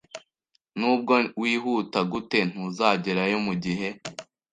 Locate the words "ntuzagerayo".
2.49-3.37